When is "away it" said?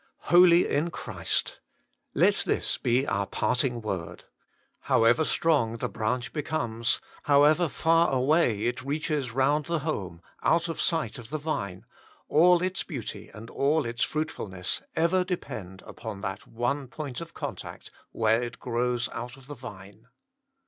8.11-8.81